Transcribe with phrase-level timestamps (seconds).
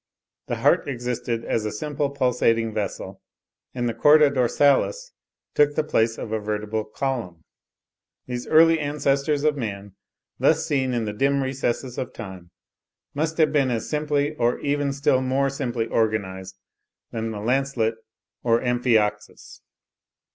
[0.47, 3.21] The heart existed as a simple pulsating vessel;
[3.75, 5.11] and the chorda dorsalis
[5.53, 7.43] took the place of a vertebral column.
[8.25, 9.93] These early ancestors of man,
[10.39, 12.49] thus seen in the dim recesses of time,
[13.13, 16.57] must have been as simply, or even still more simply organised
[17.11, 17.93] than the lancelet
[18.41, 19.61] or amphioxus.